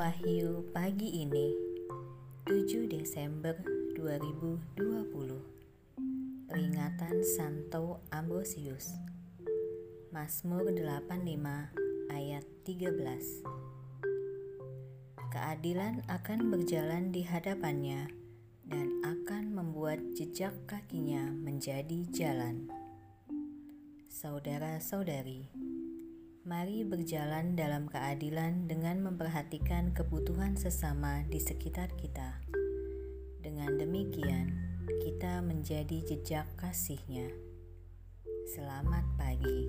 [0.00, 1.52] Wahyu pagi ini
[2.48, 3.52] 7 Desember
[4.00, 4.96] 2020
[6.48, 8.96] Peringatan Santo Ambrosius.
[10.08, 13.44] Mazmur 85 ayat 13
[15.36, 18.08] Keadilan akan berjalan di hadapannya
[18.64, 22.72] dan akan membuat jejak kakinya menjadi jalan.
[24.08, 25.52] Saudara-saudari,
[26.50, 32.42] Mari berjalan dalam keadilan dengan memperhatikan kebutuhan sesama di sekitar kita.
[33.38, 34.58] Dengan demikian,
[34.98, 37.30] kita menjadi jejak kasihnya.
[38.50, 39.62] Selamat pagi.